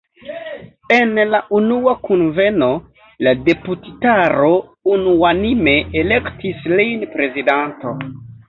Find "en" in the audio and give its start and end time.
0.93-1.11